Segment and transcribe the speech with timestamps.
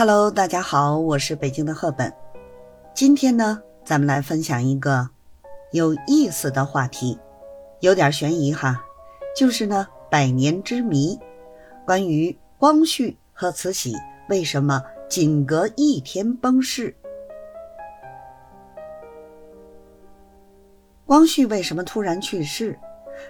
[0.00, 2.10] Hello，大家好，我是北京的赫本。
[2.94, 5.10] 今天呢，咱们来分享一个
[5.72, 7.18] 有意思的话题，
[7.80, 8.82] 有点悬疑哈，
[9.36, 11.20] 就是呢百年之谜，
[11.84, 13.94] 关于光绪和慈禧
[14.30, 16.96] 为什么仅隔一天崩逝。
[21.04, 22.78] 光绪为什么突然去世？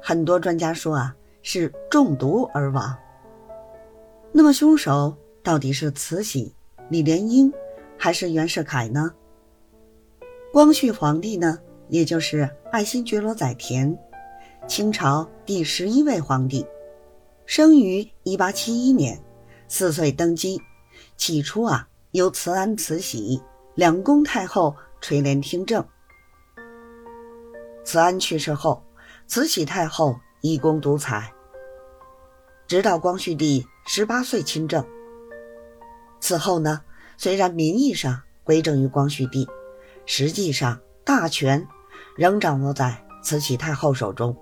[0.00, 2.96] 很多专家说啊，是中毒而亡。
[4.32, 5.14] 那么凶手？
[5.44, 6.54] 到底是慈禧、
[6.88, 7.52] 李莲英，
[7.98, 9.14] 还是袁世凯呢？
[10.50, 11.58] 光绪皇帝呢，
[11.90, 13.94] 也就是爱新觉罗载湉，
[14.66, 16.66] 清朝第十一位皇帝，
[17.44, 19.22] 生于一八七一年，
[19.68, 20.58] 四岁登基。
[21.18, 23.42] 起初啊，由慈安、慈禧
[23.74, 25.86] 两宫太后垂帘听政。
[27.84, 28.82] 慈安去世后，
[29.26, 31.30] 慈禧太后一宫独裁，
[32.66, 34.82] 直到光绪帝十八岁亲政。
[36.24, 36.80] 此后呢，
[37.18, 39.46] 虽然名义上归政于光绪帝，
[40.06, 41.68] 实际上大权
[42.16, 44.34] 仍掌握在慈禧太后手中。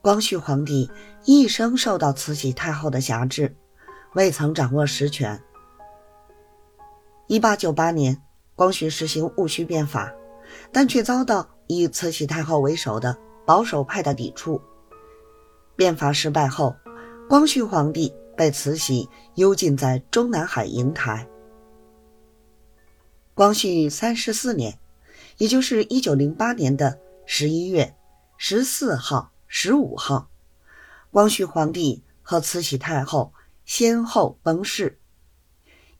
[0.00, 0.88] 光绪皇帝
[1.24, 3.56] 一生受到慈禧太后的辖制，
[4.14, 5.42] 未曾掌握实权。
[7.26, 8.22] 一八九八年，
[8.54, 10.14] 光绪实行戊戌变法，
[10.70, 14.62] 但却遭到以慈禧太后为首的保守派的抵触。
[15.74, 16.76] 变法失败后，
[17.28, 18.14] 光绪皇帝。
[18.40, 21.28] 被慈禧幽禁在中南海瀛台。
[23.34, 24.78] 光绪三十四年，
[25.36, 27.94] 也就是一九零八年的十一月
[28.38, 30.30] 十四号、十五号，
[31.10, 33.34] 光绪皇帝和慈禧太后
[33.66, 34.98] 先后崩逝。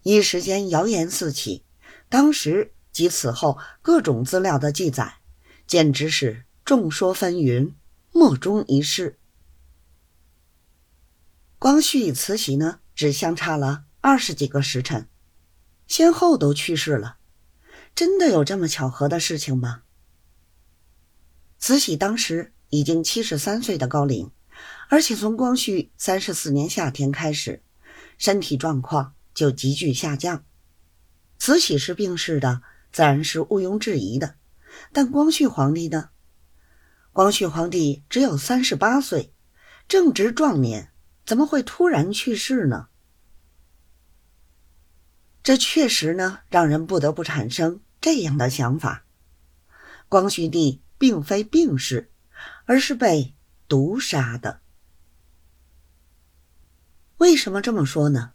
[0.02, 1.62] 一时间谣言四起，
[2.08, 5.16] 当时及此后各种资料的记载，
[5.66, 7.74] 简直是众说纷纭，
[8.12, 9.19] 莫衷一是。
[11.60, 15.10] 光绪与慈禧呢，只相差了二十几个时辰，
[15.86, 17.18] 先后都去世了。
[17.94, 19.82] 真的有这么巧合的事情吗？
[21.58, 24.30] 慈禧当时已经七十三岁的高龄，
[24.88, 27.62] 而且从光绪三十四年夏天开始，
[28.16, 30.46] 身体状况就急剧下降。
[31.38, 34.36] 慈禧是病逝的，自然是毋庸置疑的。
[34.94, 36.08] 但光绪皇帝呢？
[37.12, 39.34] 光绪皇帝只有三十八岁，
[39.86, 40.89] 正值壮年。
[41.30, 42.88] 怎么会突然去世呢？
[45.44, 49.06] 这确实呢，让人不得不产生这样的想法：
[50.08, 52.10] 光绪帝并非病逝，
[52.64, 53.36] 而是被
[53.68, 54.60] 毒杀的。
[57.18, 58.32] 为什么这么说呢？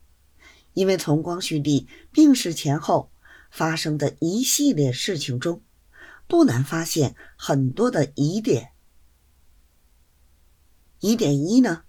[0.72, 3.12] 因为从光绪帝病逝前后
[3.52, 5.62] 发生的一系列事情中，
[6.28, 8.72] 不难发现很多的疑点。
[11.02, 11.82] 疑点一呢？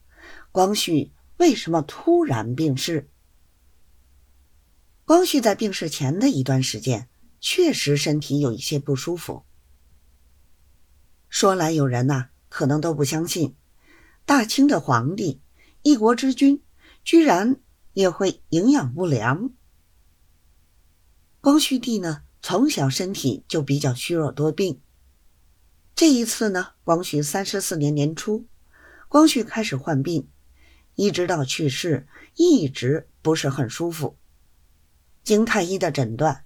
[0.57, 3.11] 光绪为什么突然病逝？
[5.05, 9.45] 光绪在病逝前的一段时间，确实身体有一些不舒服。
[11.29, 13.55] 说来有人呐，可能都不相信，
[14.25, 15.43] 大清的皇帝，
[15.83, 16.63] 一国之君，
[17.05, 17.61] 居然
[17.93, 19.51] 也会营养不良。
[21.43, 24.81] 光绪帝呢，从小身体就比较虚弱多病。
[25.95, 28.47] 这一次呢，光绪三十四年年初，
[29.11, 30.27] 光绪开始患病。
[30.97, 34.17] 一直到去世，一直不是很舒服。
[35.23, 36.45] 经太医的诊断，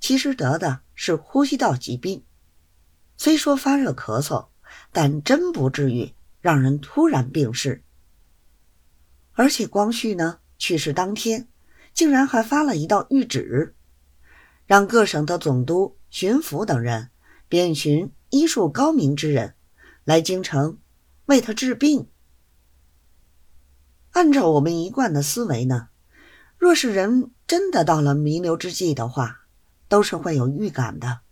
[0.00, 2.24] 其实得的是呼吸道疾病。
[3.16, 4.48] 虽说发热咳嗽，
[4.90, 7.84] 但真不至于让人突然病逝。
[9.32, 11.48] 而且光绪呢，去世当天，
[11.92, 13.74] 竟然还发了一道谕旨，
[14.66, 17.10] 让各省的总督、巡抚等人
[17.48, 19.54] 遍寻医术高明之人，
[20.04, 20.78] 来京城
[21.26, 22.08] 为他治病。
[24.14, 25.88] 按照我们一贯的思维呢，
[26.56, 29.40] 若是人真的到了弥留之际的话，
[29.88, 31.22] 都是会有预感的。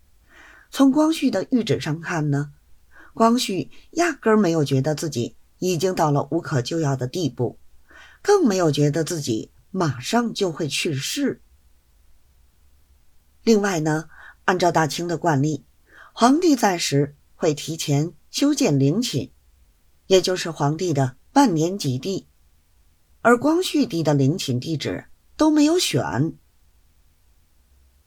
[0.69, 2.51] 从光绪的谕旨上看呢，
[3.15, 7.57] 光绪压根儿没有觉得自己已经到了无可救药的地步，
[8.21, 11.41] 更没有觉得自己马上就会去世。
[13.45, 14.09] 另外呢，
[14.47, 15.65] 按照大清的惯例，
[16.13, 19.31] 皇帝在时会提前修建陵寝，
[20.09, 22.27] 也就是皇帝的万年吉地。
[23.25, 26.37] 而光绪帝的陵寝地址都没有选，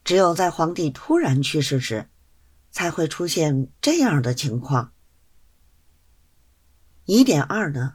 [0.04, 2.10] 只有在皇帝突然去世时，
[2.70, 4.92] 才会出现这样的情况。
[7.06, 7.94] 疑点二呢？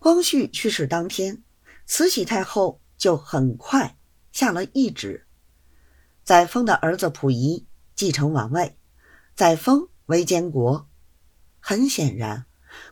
[0.00, 1.44] 光绪去世当天，
[1.86, 3.96] 慈禧太后就很快
[4.32, 5.28] 下了懿旨，
[6.24, 8.76] 载沣的儿子溥仪继承王位，
[9.36, 10.88] 载沣为监国。
[11.60, 12.46] 很显然，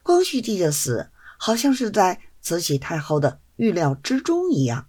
[0.05, 3.41] 光绪帝的死好像是在慈禧太后的。
[3.57, 4.89] 预料之中一样。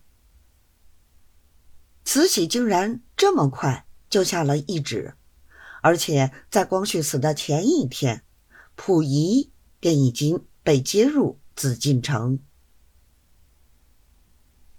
[2.05, 5.15] 慈禧竟然这么快就下了懿旨，
[5.81, 8.23] 而且在光绪死的前一天，
[8.75, 12.39] 溥仪便已经被接入紫禁城。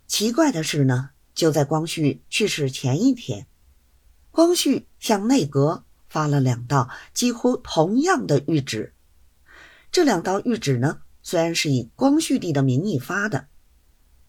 [0.06, 3.46] 奇怪的是呢，就在光绪去世前一天，
[4.30, 8.94] 光绪向内阁发了两道几乎同样的谕旨。
[9.92, 13.48] 这两道谕旨呢，虽然是以光绪帝的名义发的，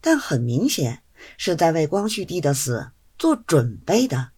[0.00, 1.02] 但很明显
[1.36, 4.32] 是在为光绪帝的死做准备的。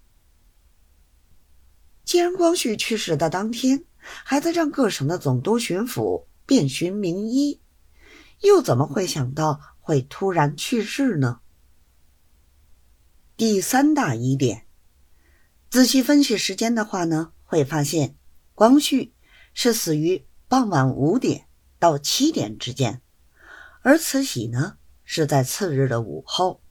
[2.05, 7.61] 既然光绪去世的当天还在让各省的总督巡抚遍寻名医，
[8.41, 11.41] 又怎么会想到会突然去世呢？
[13.37, 14.67] 第三大疑点，
[15.70, 18.17] 仔细分析时间的话呢，会发现
[18.55, 19.15] 光绪
[19.55, 20.26] 是死于。
[20.49, 21.47] 傍晚五点
[21.79, 23.00] 到七点之间，
[23.81, 24.76] 而慈禧呢
[25.14, 26.62] 是在次日的午后，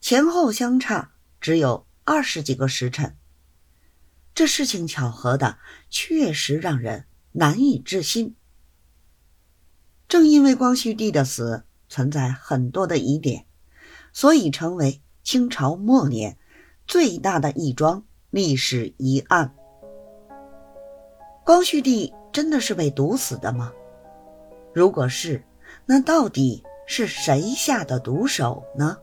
[0.00, 1.10] 前后相差
[1.40, 3.16] 只有二十几个时辰。
[4.32, 5.58] 这事情巧合的
[5.90, 8.36] 确实让人难以置信。
[10.06, 13.44] 正因为光绪帝的死存在很多的疑点，
[14.12, 16.38] 所以成为清朝末年
[16.86, 19.52] 最大的一桩历史疑案。
[21.44, 22.14] 光绪帝。
[22.32, 23.72] 真的是被毒死的吗？
[24.74, 25.44] 如果是，
[25.86, 28.98] 那到底是谁下的毒手呢？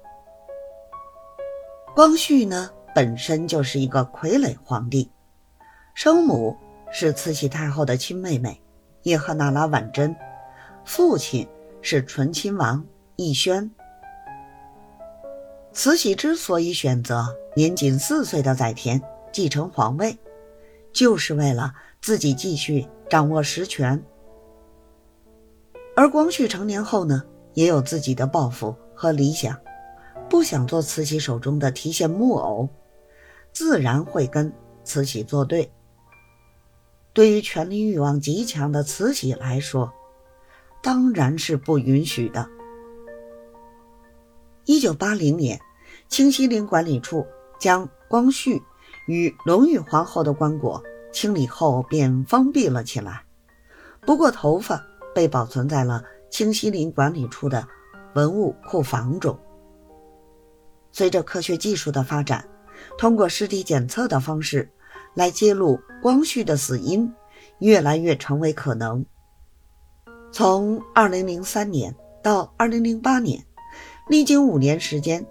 [1.95, 5.09] 光绪呢，本身就是一个傀儡皇帝，
[5.93, 6.55] 生母
[6.91, 8.61] 是慈禧太后的亲妹妹
[9.03, 10.15] 叶赫那拉婉珍，
[10.85, 11.47] 父亲
[11.81, 12.85] 是醇亲王
[13.17, 13.69] 奕轩。
[15.73, 19.01] 慈禧之所以选择年仅四岁的载湉
[19.31, 20.17] 继承皇位，
[20.93, 22.87] 就是为了自己继续。
[23.09, 24.01] 掌握实权，
[25.97, 27.21] 而光绪成年后呢，
[27.53, 29.57] 也有自己的抱负和理想，
[30.29, 32.69] 不想做慈禧手中的提线木偶，
[33.51, 34.51] 自然会跟
[34.83, 35.71] 慈禧作对。
[37.13, 39.91] 对于权力欲望极强的慈禧来说，
[40.81, 42.47] 当然是不允许的。
[44.65, 45.59] 一九八零年，
[46.07, 47.25] 清西陵管理处
[47.59, 48.61] 将光绪
[49.07, 50.81] 与隆裕皇后的棺椁。
[51.13, 53.25] 清理后便封闭了起来，
[54.05, 54.81] 不过头发
[55.13, 57.67] 被保存在了清西陵管理处的
[58.15, 59.37] 文物库房中。
[60.91, 62.47] 随着科学技术的发展，
[62.97, 64.67] 通过尸体检测的方式
[65.13, 67.13] 来揭露光绪的死因，
[67.59, 69.05] 越来越成为可能。
[70.31, 73.45] 从2003年到2008年，
[74.09, 75.25] 历经五年时间，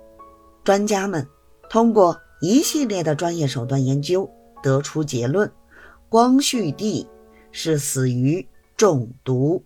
[0.62, 1.26] 专家们
[1.68, 4.30] 通过一系列的专业手段研究，
[4.62, 5.50] 得出结论。
[6.10, 7.08] 光绪帝
[7.52, 8.46] 是死于
[8.76, 9.64] 中毒。